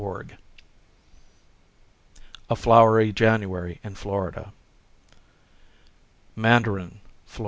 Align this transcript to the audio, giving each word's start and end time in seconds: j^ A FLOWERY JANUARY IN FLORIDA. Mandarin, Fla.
j^ 0.01 0.31
A 2.49 2.55
FLOWERY 2.55 3.11
JANUARY 3.11 3.79
IN 3.83 3.93
FLORIDA. 3.93 4.51
Mandarin, 6.35 7.01
Fla. 7.27 7.39